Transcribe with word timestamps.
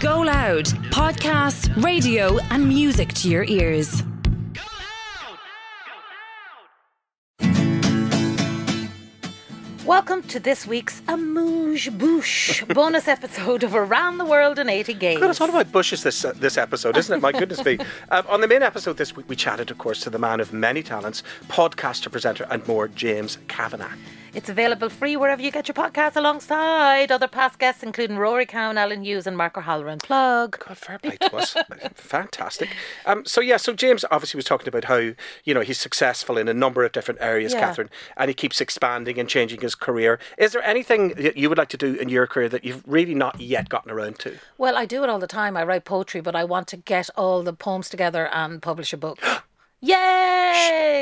Go 0.00 0.20
Loud, 0.20 0.64
podcasts, 0.92 1.68
radio, 1.84 2.38
and 2.48 2.66
music 2.66 3.12
to 3.12 3.28
your 3.28 3.44
ears. 3.44 4.02
Welcome 9.84 10.22
to 10.28 10.40
this 10.40 10.66
week's 10.66 11.02
Amuse 11.06 11.88
Bouche 11.88 12.66
bonus 12.74 13.08
episode 13.08 13.62
of 13.62 13.74
Around 13.74 14.16
the 14.16 14.24
World 14.24 14.58
in 14.58 14.70
80 14.70 14.94
Gays. 14.94 15.18
God, 15.18 15.28
it's 15.28 15.40
all 15.42 15.50
about 15.50 15.70
bushes 15.70 16.02
this 16.02 16.24
uh, 16.24 16.32
this 16.34 16.56
episode, 16.56 16.96
isn't 16.96 17.18
it? 17.18 17.20
My 17.20 17.32
goodness 17.32 17.62
me. 17.62 17.78
Um, 18.10 18.24
on 18.28 18.40
the 18.40 18.48
main 18.48 18.62
episode 18.62 18.96
this 18.96 19.14
week, 19.14 19.28
we 19.28 19.36
chatted, 19.36 19.70
of 19.70 19.76
course, 19.76 20.00
to 20.00 20.08
the 20.08 20.18
man 20.18 20.40
of 20.40 20.54
many 20.54 20.82
talents, 20.82 21.22
podcaster, 21.48 22.10
presenter, 22.10 22.46
and 22.50 22.66
more, 22.66 22.88
James 22.88 23.36
Kavanagh. 23.48 23.92
It's 24.32 24.48
available 24.48 24.88
free 24.88 25.16
wherever 25.16 25.42
you 25.42 25.50
get 25.50 25.66
your 25.66 25.74
podcast 25.74 26.14
alongside 26.14 27.10
other 27.10 27.26
past 27.26 27.58
guests, 27.58 27.82
including 27.82 28.16
Rory 28.16 28.46
Cowan, 28.46 28.78
Alan 28.78 29.02
Hughes, 29.02 29.26
and 29.26 29.36
Mark 29.36 29.58
O'Halloran. 29.58 29.98
Plug. 29.98 30.56
God, 30.64 30.78
fair 30.78 30.98
play 31.00 31.16
to 31.16 31.36
us. 31.36 31.56
Fantastic. 31.94 32.68
Um, 33.06 33.24
so, 33.26 33.40
yeah, 33.40 33.56
so 33.56 33.72
James 33.72 34.04
obviously 34.10 34.38
was 34.38 34.44
talking 34.44 34.68
about 34.68 34.84
how, 34.84 34.96
you 35.44 35.52
know, 35.52 35.62
he's 35.62 35.78
successful 35.78 36.38
in 36.38 36.46
a 36.46 36.54
number 36.54 36.84
of 36.84 36.92
different 36.92 37.20
areas, 37.20 37.52
Yeah. 37.52 37.60
Catherine, 37.60 37.90
and 38.16 38.28
he 38.28 38.34
keeps 38.34 38.60
expanding 38.60 39.18
and 39.18 39.28
changing 39.28 39.60
his 39.62 39.74
career. 39.74 40.20
Is 40.38 40.52
there 40.52 40.62
anything 40.62 41.08
that 41.14 41.36
you 41.36 41.48
would 41.48 41.58
like 41.58 41.68
to 41.70 41.76
do 41.76 41.94
in 41.94 42.08
your 42.08 42.26
career 42.28 42.48
that 42.50 42.64
you've 42.64 42.84
really 42.86 43.14
not 43.14 43.40
yet 43.40 43.68
gotten 43.68 43.90
around 43.90 44.20
to? 44.20 44.38
Well, 44.58 44.76
I 44.76 44.86
do 44.86 45.02
it 45.02 45.10
all 45.10 45.18
the 45.18 45.26
time. 45.26 45.56
I 45.56 45.64
write 45.64 45.84
poetry, 45.84 46.20
but 46.20 46.36
I 46.36 46.44
want 46.44 46.68
to 46.68 46.76
get 46.76 47.10
all 47.16 47.42
the 47.42 47.52
poems 47.52 47.88
together 47.88 48.28
and 48.28 48.62
publish 48.62 48.92
a 48.92 48.96
book. 48.96 49.18
Yay! 49.80 50.39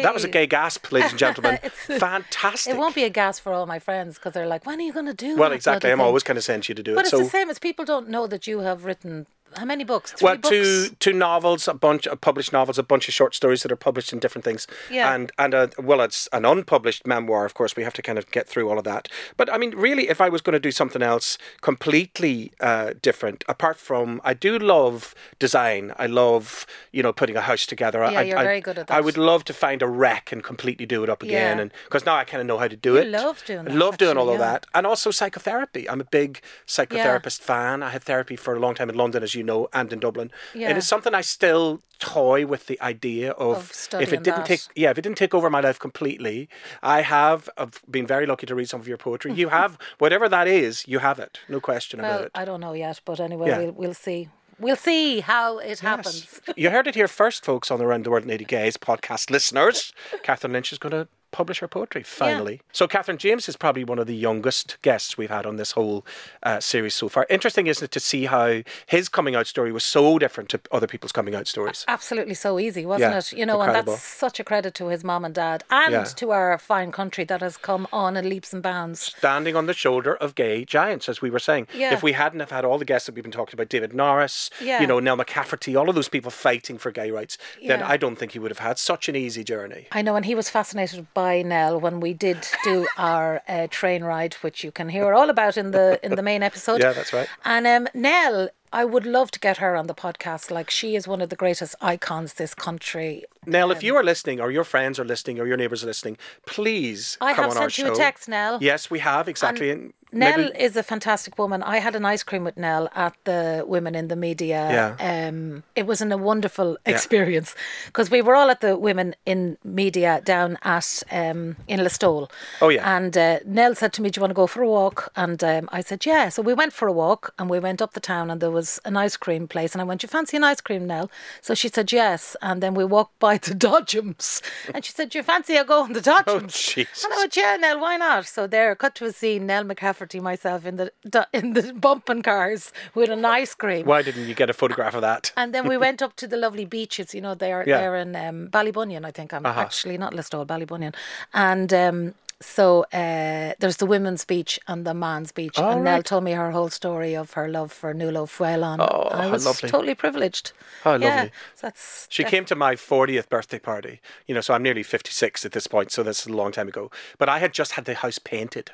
That 0.02 0.14
was 0.14 0.24
a 0.24 0.28
gay 0.28 0.46
gasp, 0.46 0.90
ladies 0.92 1.10
and 1.10 1.18
gentlemen. 1.18 1.58
Fantastic. 1.72 2.74
It 2.74 2.78
won't 2.78 2.94
be 2.94 3.04
a 3.04 3.10
gas 3.10 3.38
for 3.38 3.52
all 3.52 3.66
my 3.66 3.78
friends 3.78 4.16
because 4.16 4.32
they're 4.32 4.46
like, 4.46 4.66
when 4.66 4.78
are 4.78 4.82
you 4.82 4.92
going 4.92 5.06
to 5.06 5.14
do 5.14 5.32
it? 5.32 5.38
Well, 5.38 5.52
exactly. 5.52 5.90
I'm 5.90 5.98
thing?" 5.98 6.06
always 6.06 6.22
kind 6.22 6.38
of 6.38 6.44
to 6.44 6.52
you 6.52 6.74
to 6.74 6.82
do 6.82 6.82
But 6.82 6.90
it. 6.92 6.94
But 6.94 7.00
it's 7.02 7.10
so, 7.10 7.18
the 7.18 7.30
same 7.30 7.50
as 7.50 7.58
people 7.58 7.84
don't 7.84 8.08
know 8.08 8.26
that 8.26 8.46
you 8.46 8.60
have 8.60 8.84
written 8.84 9.26
how 9.56 9.64
many 9.64 9.84
books? 9.84 10.12
Three 10.12 10.24
well, 10.26 10.36
books? 10.36 10.48
two 10.48 10.88
two 11.00 11.12
novels, 11.12 11.68
a 11.68 11.74
bunch 11.74 12.06
of 12.06 12.20
published 12.20 12.52
novels, 12.52 12.78
a 12.78 12.82
bunch 12.82 13.08
of 13.08 13.14
short 13.14 13.34
stories 13.34 13.62
that 13.62 13.72
are 13.72 13.76
published 13.76 14.12
in 14.12 14.18
different 14.18 14.44
things, 14.44 14.66
Yeah. 14.90 15.14
and 15.14 15.32
and 15.38 15.54
a, 15.54 15.70
well, 15.78 16.00
it's 16.00 16.28
an 16.32 16.44
unpublished 16.44 17.06
memoir. 17.06 17.44
Of 17.44 17.54
course, 17.54 17.76
we 17.76 17.82
have 17.84 17.94
to 17.94 18.02
kind 18.02 18.18
of 18.18 18.30
get 18.30 18.48
through 18.48 18.68
all 18.68 18.78
of 18.78 18.84
that. 18.84 19.08
But 19.36 19.52
I 19.52 19.58
mean, 19.58 19.70
really, 19.76 20.08
if 20.08 20.20
I 20.20 20.28
was 20.28 20.42
going 20.42 20.52
to 20.54 20.60
do 20.60 20.70
something 20.70 21.02
else 21.02 21.38
completely 21.60 22.52
uh, 22.60 22.92
different, 23.02 23.44
apart 23.48 23.76
from 23.78 24.20
I 24.24 24.34
do 24.34 24.58
love 24.58 25.14
design. 25.38 25.92
I 25.98 26.06
love 26.06 26.66
you 26.92 27.02
know 27.02 27.12
putting 27.12 27.36
a 27.36 27.40
house 27.40 27.64
together. 27.66 28.00
Yeah, 28.00 28.18
I, 28.18 28.22
you're 28.22 28.38
I, 28.38 28.42
very 28.42 28.60
good 28.60 28.78
at 28.78 28.86
that. 28.88 28.94
I 28.96 29.00
would 29.00 29.16
love 29.16 29.44
to 29.44 29.52
find 29.52 29.80
a 29.82 29.86
wreck 29.86 30.32
and 30.32 30.42
completely 30.42 30.86
do 30.86 31.02
it 31.04 31.08
up 31.08 31.22
again, 31.22 31.56
Yeah. 31.56 31.62
and 31.62 31.70
because 31.84 32.04
now 32.04 32.16
I 32.16 32.24
kind 32.24 32.40
of 32.40 32.46
know 32.46 32.58
how 32.58 32.68
to 32.68 32.76
do 32.76 32.92
You 32.94 32.98
it. 32.98 33.08
love 33.08 33.44
doing 33.46 33.60
I 33.60 33.70
that, 33.70 33.74
love 33.74 33.96
doing 33.98 34.16
all 34.16 34.24
actually, 34.30 34.34
of 34.34 34.40
that, 34.40 34.66
and 34.74 34.86
also 34.86 35.10
psychotherapy. 35.10 35.88
I'm 35.88 36.00
a 36.00 36.04
big 36.04 36.40
psychotherapist 36.66 37.40
fan. 37.40 37.82
I 37.82 37.90
had 37.90 38.02
therapy 38.04 38.36
for 38.36 38.54
a 38.54 38.58
long 38.58 38.74
time 38.74 38.90
in 38.90 38.96
London, 38.96 39.22
as 39.22 39.34
you 39.34 39.37
know, 39.42 39.68
and 39.72 39.92
in 39.92 39.98
Dublin. 40.00 40.30
Yeah. 40.54 40.68
And 40.68 40.78
it's 40.78 40.86
something 40.86 41.14
I 41.14 41.20
still 41.20 41.80
toy 41.98 42.46
with 42.46 42.66
the 42.66 42.80
idea 42.80 43.32
of, 43.32 43.56
Of 43.92 44.00
if 44.00 44.12
it 44.12 44.22
didn't 44.22 44.38
that. 44.38 44.46
take 44.46 44.60
yeah, 44.76 44.90
if 44.90 44.98
it 44.98 45.02
didn't 45.02 45.18
take 45.18 45.34
over 45.34 45.50
my 45.50 45.60
life 45.60 45.78
completely. 45.78 46.48
I 46.82 47.02
have 47.02 47.48
I've 47.58 47.80
been 47.90 48.06
very 48.06 48.26
lucky 48.26 48.46
to 48.46 48.54
read 48.54 48.68
some 48.68 48.80
of 48.80 48.86
your 48.88 48.98
poetry. 48.98 49.32
You 49.32 49.48
have 49.48 49.78
whatever 49.98 50.28
that 50.28 50.46
is, 50.48 50.86
you 50.86 50.98
have 51.00 51.18
it. 51.18 51.40
No 51.48 51.60
question 51.60 51.98
about 52.00 52.10
Well, 52.10 52.24
it. 52.24 52.30
I 52.34 52.44
don't 52.44 52.60
know 52.60 52.72
yet, 52.72 53.00
but 53.04 53.18
anyway, 53.20 53.48
Yeah. 53.48 53.58
we'll, 53.58 53.72
we'll 53.72 53.94
see. 53.94 54.28
We'll 54.60 54.74
see 54.76 55.20
how 55.20 55.58
it 55.58 55.78
happens. 55.78 56.40
You 56.56 56.70
heard 56.70 56.88
it 56.88 56.96
here 56.96 57.06
first, 57.06 57.44
folks, 57.44 57.70
on 57.70 57.78
the 57.78 57.86
Round 57.86 58.04
the 58.04 58.10
World 58.10 58.24
in 58.24 58.30
80 58.30 58.44
Gays 58.44 58.76
podcast 58.76 59.30
listeners. 59.30 59.92
Catherine 60.24 60.52
Lynch 60.52 60.72
is 60.72 60.78
going 60.78 60.90
to 60.90 61.06
publish 61.30 61.60
her 61.60 61.68
poetry, 61.68 62.02
finally. 62.02 62.60
So, 62.72 62.86
Catherine 62.88 63.18
James 63.18 63.48
is 63.48 63.56
probably 63.56 63.84
one 63.84 63.98
of 63.98 64.06
the 64.06 64.14
youngest 64.16 64.78
guests 64.82 65.16
we've 65.18 65.28
had 65.30 65.46
on 65.46 65.56
this 65.56 65.72
whole 65.72 66.04
uh, 66.42 66.60
series 66.60 66.94
so 66.94 67.08
far. 67.08 67.26
Interesting, 67.28 67.66
isn't 67.66 67.84
it, 67.84 67.90
to 67.92 68.00
see 68.00 68.26
how 68.26 68.62
his 68.86 69.08
coming 69.08 69.34
out 69.36 69.46
story 69.46 69.72
was 69.72 69.84
so 69.84 70.18
different 70.18 70.48
to 70.50 70.60
other 70.72 70.86
people's 70.86 71.12
coming 71.12 71.34
out 71.34 71.46
stories? 71.46 71.84
Absolutely 71.88 72.34
so 72.34 72.58
easy, 72.58 72.86
wasn't 72.86 73.12
Yeah, 73.12 73.18
it? 73.18 73.32
You 73.32 73.46
know, 73.46 73.60
incredible. 73.60 73.92
and 73.92 73.98
that's 73.98 74.02
such 74.02 74.40
a 74.40 74.44
credit 74.44 74.74
to 74.74 74.88
his 74.88 75.04
mom 75.04 75.24
and 75.24 75.34
dad 75.34 75.64
and 75.70 75.92
Yeah. 75.92 76.04
to 76.04 76.30
our 76.30 76.56
fine 76.58 76.92
country 76.92 77.24
that 77.24 77.40
has 77.40 77.56
come 77.56 77.86
on 77.92 78.16
in 78.16 78.28
leaps 78.28 78.52
and 78.52 78.62
bounds. 78.62 79.00
Standing 79.00 79.56
on 79.56 79.66
the 79.66 79.74
shoulder 79.74 80.14
of 80.16 80.34
gay 80.34 80.64
giants, 80.64 81.08
as 81.08 81.20
we 81.20 81.30
were 81.30 81.38
saying. 81.38 81.68
Yeah. 81.74 81.92
If 81.92 82.02
we 82.02 82.12
hadn't 82.12 82.40
have 82.40 82.50
had 82.50 82.64
all 82.64 82.78
the 82.78 82.84
guests 82.84 83.06
that 83.06 83.14
we've 83.14 83.22
been 83.24 83.30
talking 83.32 83.54
about, 83.54 83.68
David 83.68 83.92
Norris, 83.94 84.50
Yeah. 84.60 84.80
you 84.80 84.86
know, 84.86 84.98
Nell 85.00 85.16
McCafferty, 85.16 85.78
all 85.78 85.88
of 85.88 85.94
those 85.94 86.08
people 86.08 86.30
fighting 86.30 86.78
for 86.78 86.90
gay 86.90 87.10
rights, 87.10 87.38
then 87.66 87.82
I 87.82 87.96
don't 87.96 88.16
think 88.16 88.32
he 88.32 88.38
would 88.38 88.50
have 88.50 88.58
had 88.60 88.78
such 88.78 89.08
an 89.08 89.16
easy 89.16 89.44
journey. 89.44 89.88
I 89.92 90.02
know, 90.02 90.16
and 90.16 90.24
he 90.24 90.34
was 90.34 90.48
fascinated 90.48 91.06
by 91.18 91.42
Nell 91.42 91.80
when 91.80 91.98
we 91.98 92.14
did 92.14 92.46
do 92.62 92.86
our 92.96 93.42
uh, 93.48 93.66
train 93.70 94.04
ride, 94.04 94.34
which 94.34 94.62
you 94.62 94.70
can 94.70 94.88
hear 94.88 95.12
all 95.12 95.30
about 95.30 95.56
in 95.56 95.72
the 95.72 95.98
in 96.06 96.14
the 96.14 96.22
main 96.22 96.44
episode. 96.44 96.80
Yeah, 96.80 96.92
that's 96.92 97.12
right. 97.12 97.28
And 97.44 97.66
um, 97.66 97.88
Nell, 97.92 98.50
I 98.72 98.84
would 98.84 99.04
love 99.04 99.32
to 99.32 99.40
get 99.40 99.56
her 99.56 99.74
on 99.74 99.88
the 99.88 99.94
podcast. 99.94 100.44
Like 100.58 100.70
she 100.70 100.94
is 100.94 101.08
one 101.08 101.20
of 101.20 101.28
the 101.28 101.34
greatest 101.44 101.74
icons 101.80 102.34
this 102.34 102.54
country. 102.54 103.24
Nell, 103.46 103.72
if 103.72 103.82
you 103.82 103.96
are 103.96 104.04
listening, 104.04 104.40
or 104.40 104.52
your 104.52 104.62
friends 104.62 105.00
are 105.00 105.04
listening, 105.04 105.40
or 105.40 105.46
your 105.48 105.56
neighbours 105.56 105.82
are 105.82 105.88
listening, 105.88 106.16
please 106.46 107.18
I 107.20 107.34
come 107.34 107.44
have 107.44 107.50
on 107.50 107.56
our 107.56 107.70
sent 107.70 107.78
you 107.78 107.86
show. 107.86 108.00
a 108.00 108.04
text, 108.04 108.28
Nell. 108.28 108.58
Yes, 108.60 108.88
we 108.88 109.00
have 109.00 109.26
exactly. 109.28 109.70
And 109.72 109.92
Nell 110.12 110.38
maybe- 110.38 110.58
is 110.58 110.76
a 110.76 110.82
fantastic 110.82 111.38
woman. 111.38 111.62
I 111.62 111.78
had 111.78 111.94
an 111.94 112.04
ice 112.04 112.22
cream 112.22 112.44
with 112.44 112.56
Nell 112.56 112.88
at 112.94 113.14
the 113.24 113.64
Women 113.66 113.94
in 113.94 114.08
the 114.08 114.16
Media. 114.16 114.96
Yeah. 115.00 115.28
Um, 115.28 115.62
it 115.76 115.86
was 115.86 116.00
an, 116.00 116.12
a 116.12 116.16
wonderful 116.16 116.78
experience 116.86 117.54
because 117.86 118.10
we 118.10 118.22
were 118.22 118.34
all 118.34 118.50
at 118.50 118.60
the 118.60 118.76
Women 118.76 119.14
in 119.26 119.58
Media 119.64 120.20
down 120.24 120.58
at 120.62 121.02
um, 121.10 121.56
in 121.66 121.80
Listowel. 121.80 122.30
Oh, 122.60 122.68
yeah. 122.68 122.96
And 122.96 123.16
uh, 123.16 123.40
Nell 123.44 123.74
said 123.74 123.92
to 123.94 124.02
me, 124.02 124.10
"Do 124.10 124.18
you 124.18 124.22
want 124.22 124.30
to 124.30 124.34
go 124.34 124.46
for 124.46 124.62
a 124.62 124.68
walk?" 124.68 125.12
And 125.16 125.42
um, 125.44 125.68
I 125.72 125.80
said, 125.80 126.06
"Yeah." 126.06 126.28
So 126.30 126.42
we 126.42 126.54
went 126.54 126.72
for 126.72 126.88
a 126.88 126.92
walk 126.92 127.34
and 127.38 127.50
we 127.50 127.58
went 127.58 127.82
up 127.82 127.92
the 127.92 128.00
town 128.00 128.30
and 128.30 128.40
there 128.40 128.50
was 128.50 128.80
an 128.84 128.96
ice 128.96 129.16
cream 129.16 129.46
place 129.48 129.74
and 129.74 129.82
I 129.82 129.84
went, 129.84 130.02
"You 130.02 130.08
fancy 130.08 130.36
an 130.36 130.44
ice 130.44 130.60
cream, 130.60 130.86
Nell?" 130.86 131.10
So 131.40 131.54
she 131.54 131.68
said, 131.68 131.92
"Yes." 131.92 132.36
And 132.40 132.62
then 132.62 132.74
we 132.74 132.84
walked 132.84 133.18
by 133.18 133.38
the 133.38 133.54
Dodgems 133.66 134.42
and 134.74 134.84
she 134.84 134.92
said, 134.92 135.10
"Do 135.10 135.18
you 135.18 135.22
fancy 135.22 135.58
I 135.58 135.64
go 135.64 135.82
on 135.82 135.92
the 135.92 136.00
Dodgems?" 136.00 136.26
Oh, 136.28 136.46
Jesus. 136.48 137.04
And 137.04 137.12
I 137.12 137.16
went, 137.16 137.36
yeah, 137.36 137.56
Nell, 137.56 137.80
why 137.80 137.96
not? 137.96 138.26
So 138.26 138.46
there, 138.46 138.74
cut 138.74 138.94
to 138.96 139.06
a 139.06 139.12
scene, 139.12 139.46
Nell 139.46 139.64
McCafferty, 139.98 140.20
myself 140.22 140.64
in 140.66 140.76
the 140.76 140.92
in 141.32 141.54
the 141.54 141.72
bumping 141.74 142.22
cars 142.22 142.72
with 142.94 143.10
an 143.10 143.24
ice 143.24 143.54
cream. 143.54 143.86
Why 143.86 144.02
didn't 144.02 144.26
you 144.26 144.34
get 144.34 144.50
a 144.50 144.52
photograph 144.52 144.94
of 144.94 145.02
that? 145.02 145.32
And 145.36 145.54
then 145.54 145.68
we 145.68 145.76
went 145.86 146.02
up 146.02 146.16
to 146.16 146.26
the 146.26 146.36
lovely 146.36 146.64
beaches, 146.64 147.14
you 147.14 147.20
know, 147.20 147.34
they're 147.34 147.64
Yeah. 147.66 147.78
they're 147.78 147.96
in 147.96 148.16
um, 148.16 148.48
Ballybunion, 148.50 149.04
I 149.04 149.10
think. 149.10 149.32
I'm 149.32 149.46
actually 149.46 149.98
not 149.98 150.12
Listowel, 150.14 150.46
Ballybunion. 150.46 150.94
And 151.34 151.72
um, 151.72 152.14
so 152.40 152.84
uh, 152.92 153.54
there's 153.58 153.78
the 153.78 153.86
women's 153.86 154.24
beach 154.24 154.60
and 154.68 154.86
the 154.86 154.94
man's 154.94 155.32
beach. 155.32 155.58
All 155.58 155.72
and 155.72 155.84
Nell 155.84 155.96
right. 155.96 156.04
told 156.04 156.22
me 156.24 156.32
her 156.32 156.52
whole 156.52 156.68
story 156.68 157.16
of 157.16 157.32
her 157.32 157.48
love 157.48 157.72
for 157.72 157.92
Nuala 157.92 158.20
O'Faolain. 158.22 158.78
Oh, 158.80 159.08
I 159.08 159.28
was 159.28 159.44
lovely. 159.44 159.68
totally 159.68 159.94
privileged. 159.96 160.52
How 160.84 160.94
yeah, 160.94 161.08
lovely. 161.08 161.32
so 161.56 161.66
that's 161.66 162.06
She 162.10 162.22
came 162.24 162.44
to 162.44 162.54
my 162.54 162.76
40th 162.76 163.28
birthday 163.28 163.58
party. 163.58 164.00
You 164.26 164.34
know, 164.36 164.40
so 164.40 164.54
I'm 164.54 164.62
nearly 164.62 164.84
56 164.84 165.44
at 165.44 165.52
this 165.52 165.66
point, 165.66 165.90
so 165.90 166.02
that's 166.04 166.26
a 166.26 166.32
long 166.32 166.52
time 166.52 166.68
ago. 166.68 166.90
But 167.18 167.28
I 167.28 167.38
had 167.40 167.52
just 167.52 167.72
had 167.72 167.86
the 167.86 167.94
house 167.94 168.20
painted, 168.20 168.70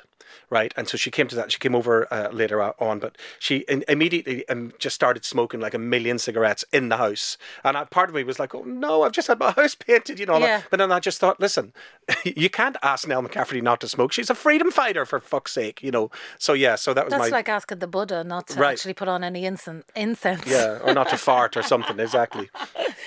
right? 0.49 0.73
And 0.77 0.87
so 0.87 0.97
she 0.97 1.11
came 1.11 1.27
to 1.27 1.35
that. 1.35 1.51
She 1.51 1.59
came 1.59 1.75
over 1.75 2.11
uh, 2.13 2.29
later 2.31 2.61
on, 2.61 2.99
but 2.99 3.17
she 3.39 3.65
immediately 3.87 4.47
um, 4.49 4.71
just 4.79 4.95
started 4.95 5.25
smoking 5.25 5.59
like 5.59 5.73
a 5.73 5.79
million 5.79 6.17
cigarettes 6.19 6.65
in 6.71 6.89
the 6.89 6.97
house. 6.97 7.37
And 7.63 7.77
I, 7.77 7.85
part 7.85 8.09
of 8.09 8.15
me 8.15 8.23
was 8.23 8.39
like, 8.39 8.53
oh 8.55 8.63
no, 8.63 9.03
I've 9.03 9.11
just 9.11 9.27
had 9.27 9.39
my 9.39 9.51
house 9.55 9.75
painted, 9.75 10.19
you 10.19 10.25
know. 10.25 10.37
Yeah. 10.37 10.61
But 10.69 10.77
then 10.77 10.91
I 10.91 10.99
just 10.99 11.19
thought, 11.19 11.39
listen, 11.39 11.73
you 12.23 12.49
can't 12.49 12.77
ask 12.83 13.07
Nell 13.07 13.23
McCafferty 13.23 13.61
not 13.61 13.81
to 13.81 13.87
smoke. 13.87 14.11
She's 14.11 14.29
a 14.29 14.35
freedom 14.35 14.71
fighter, 14.71 15.05
for 15.05 15.19
fuck's 15.19 15.51
sake, 15.51 15.81
you 15.83 15.91
know. 15.91 16.11
So 16.37 16.53
yeah, 16.53 16.75
so 16.75 16.93
that 16.93 17.05
was 17.05 17.11
That's 17.11 17.29
my. 17.31 17.37
like 17.37 17.49
asking 17.49 17.79
the 17.79 17.87
Buddha 17.87 18.23
not 18.23 18.47
to 18.47 18.59
Right. 18.59 18.73
actually 18.73 18.93
put 18.93 19.07
on 19.07 19.23
any 19.23 19.45
incense. 19.45 19.85
incense. 19.95 20.45
Yeah, 20.47 20.79
or 20.83 20.93
not 20.93 21.09
to 21.09 21.17
fart 21.17 21.57
or 21.57 21.63
something. 21.73 21.99
Exactly. 21.99 22.49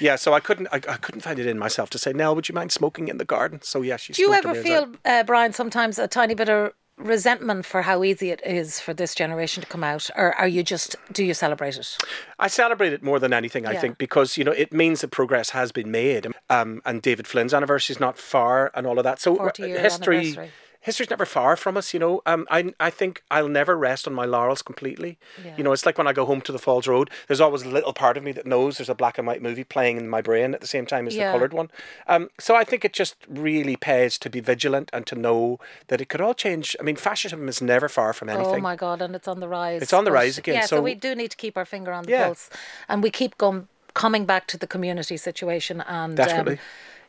Yeah, 0.01 0.17
so 0.17 0.33
I 0.33 0.41
couldn't, 0.41 0.69
I, 0.73 0.77
I 0.77 0.97
couldn't 0.97 1.23
find 1.23 1.39
it 1.39 1.47
in 1.47 1.59
myself 1.59 1.91
to 1.91 1.99
say, 1.99 2.13
Nell, 2.13 2.35
would 2.35 2.49
you 2.49 2.55
mind 2.55 2.73
smoking 2.73 3.09
in 3.09 3.19
the 3.19 3.25
garden? 3.25 3.61
So 3.63 3.83
yeah, 3.83 3.97
she. 3.97 4.13
Do 4.13 4.23
you 4.23 4.33
ever 4.33 4.49
on 4.49 4.55
the 4.55 4.61
outside. 4.61 4.89
feel, 4.89 4.95
uh, 5.05 5.23
Brian, 5.25 5.53
sometimes 5.53 5.99
a 5.99 6.07
tiny 6.09 6.35
bit 6.35 6.49
of 6.49 6.73
resentment 6.99 7.65
for 7.65 7.83
how 7.83 8.05
easy 8.05 8.31
it 8.31 8.41
is 8.45 8.81
for 8.81 8.93
this 8.93 9.15
generation 9.15 9.63
to 9.63 9.69
come 9.69 9.85
out, 9.85 10.11
or 10.17 10.35
are 10.35 10.49
you 10.49 10.63
just 10.63 10.97
do 11.13 11.25
you 11.25 11.35
celebrate 11.35 11.77
it? 11.77 11.97
I 12.39 12.49
celebrate 12.49 12.93
it 12.93 13.03
more 13.03 13.19
than 13.19 13.33
anything, 13.33 13.67
I 13.67 13.73
Yeah. 13.73 13.81
think, 13.81 13.99
because 13.99 14.37
you 14.37 14.45
know 14.45 14.53
it 14.53 14.73
means 14.73 15.01
that 15.01 15.11
progress 15.11 15.51
has 15.51 15.73
been 15.73 15.91
made. 15.91 16.27
Um, 16.51 16.83
and 16.85 17.01
David 17.03 17.27
Flynn's 17.27 17.55
anniversary 17.55 17.95
is 17.95 18.01
not 18.01 18.19
far, 18.19 18.71
and 18.75 18.87
all 18.87 18.99
of 18.99 19.05
that. 19.05 19.21
So 19.21 19.37
40 19.37 19.63
year 19.63 19.79
history. 19.81 20.51
History's 20.89 21.11
never 21.17 21.27
far 21.39 21.53
from 21.65 21.77
us. 21.81 21.87
You 21.95 22.01
know, 22.05 22.15
um, 22.33 22.43
I 22.59 22.61
I 22.89 22.91
think 22.99 23.13
I'll 23.31 23.49
never 23.61 23.75
rest 23.89 24.03
on 24.09 24.15
my 24.23 24.27
laurels 24.35 24.63
completely. 24.71 25.13
Yeah. 25.45 25.55
You 25.59 25.63
know, 25.65 25.73
it's 25.77 25.87
like 25.89 25.99
when 26.01 26.09
I 26.13 26.15
go 26.21 26.25
home 26.31 26.41
to 26.49 26.53
the 26.57 26.59
Falls 26.67 26.87
Road. 26.93 27.07
There's 27.27 27.41
always 27.47 27.63
a 27.63 27.69
little 27.79 27.93
part 28.05 28.17
of 28.19 28.23
me 28.27 28.33
that 28.39 28.47
knows 28.53 28.71
there's 28.79 28.89
a 28.97 29.01
black 29.03 29.17
and 29.19 29.27
white 29.27 29.43
movie 29.49 29.65
playing 29.65 29.97
in 30.03 30.09
my 30.17 30.23
brain 30.29 30.49
at 30.57 30.61
the 30.61 30.67
same 30.77 30.87
time 30.93 31.05
as 31.09 31.15
Yeah. 31.15 31.27
the 31.27 31.33
coloured 31.39 31.53
one. 31.61 31.69
Um, 32.13 32.23
so 32.47 32.51
I 32.63 32.65
think 32.65 32.81
it 32.89 32.93
just 33.03 33.15
really 33.47 33.77
pays 33.91 34.13
to 34.25 34.29
be 34.31 34.41
vigilant 34.53 34.89
and 34.93 35.07
to 35.11 35.15
know 35.27 35.59
that 35.89 36.01
it 36.01 36.09
could 36.11 36.21
all 36.25 36.35
change. 36.35 36.67
I 36.81 36.83
mean, 36.83 36.97
fascism 36.97 37.49
is 37.49 37.61
never 37.75 37.89
far 37.89 38.13
from 38.19 38.29
anything. 38.29 38.61
Oh 38.63 38.71
my 38.73 38.77
God, 38.87 38.99
and 39.05 39.13
it's 39.19 39.29
on 39.29 39.39
the 39.45 39.49
rise. 39.49 39.83
It's 39.83 39.93
on 39.99 40.05
the 40.09 40.13
rise 40.21 40.37
again, 40.39 40.55
Yeah, 40.57 40.67
so, 40.73 40.77
so- 40.77 40.83
we 40.91 40.95
do 41.07 41.11
need 41.15 41.31
to 41.31 41.37
keep 41.45 41.57
our 41.61 41.69
finger 41.75 41.93
on 41.99 42.03
the 42.05 42.11
Yeah. 42.13 42.27
pulse, 42.27 42.45
and 42.89 43.03
we 43.03 43.11
keep 43.21 43.33
going 43.45 43.69
coming 43.95 44.25
back 44.33 44.47
to 44.53 44.57
the 44.63 44.67
community 44.75 45.17
situation 45.17 45.81
and. 45.99 46.17
Definitely. 46.17 46.55
Um, 46.55 46.59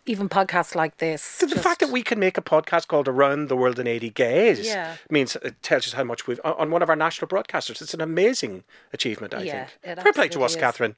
even 0.10 0.28
podcasts 0.28 0.74
like 0.76 0.98
this. 0.98 1.38
The 1.38 1.48
just- 1.48 1.62
fact 1.64 1.80
that 1.82 1.90
we 1.90 2.02
can 2.04 2.20
make 2.20 2.38
a 2.38 2.42
podcast 2.42 2.88
called 2.88 3.08
Around 3.08 3.48
the 3.50 3.56
World 3.56 3.78
in 3.80 3.88
80 3.88 4.10
Gays 4.10 4.66
Yeah. 4.66 4.96
means 5.10 5.36
it 5.38 5.62
tells 5.62 5.86
us 5.88 5.94
how 5.94 6.04
much 6.04 6.26
we've 6.28 6.40
on 6.44 6.54
on 6.60 6.72
one 6.72 6.82
of 6.82 6.90
our 6.90 6.96
national 6.96 7.28
broadcasters. 7.28 7.82
It's 7.82 7.94
an 7.94 8.02
amazing 8.02 8.64
achievement, 8.92 9.34
I 9.34 9.44
Yeah, 9.44 9.68
think. 9.84 10.02
Fair 10.04 10.14
play 10.14 10.28
to 10.30 10.44
us, 10.44 10.52
is. 10.56 10.58
Catherine. 10.58 10.96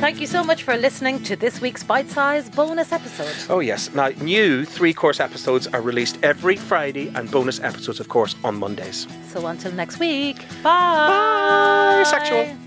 Thank 0.00 0.20
you 0.20 0.26
so 0.26 0.42
much 0.42 0.64
for 0.64 0.76
listening 0.76 1.22
to 1.24 1.36
this 1.36 1.60
week's 1.60 1.84
bite 1.84 2.08
sized 2.10 2.56
bonus 2.56 2.90
episode. 2.90 3.36
Oh, 3.48 3.60
yes. 3.60 3.90
Now, 3.94 4.08
new 4.20 4.64
three 4.64 4.92
course 4.92 5.20
episodes 5.20 5.68
are 5.68 5.80
released 5.80 6.18
every 6.24 6.56
Friday 6.56 7.12
and 7.14 7.30
bonus 7.30 7.60
episodes, 7.60 8.00
of 8.00 8.08
course, 8.08 8.34
on 8.42 8.56
Mondays. 8.56 9.06
So 9.32 9.46
until 9.46 9.70
next 9.72 10.00
week, 10.00 10.38
bye. 10.62 11.08
Bye, 11.08 12.04
sexual. 12.10 12.61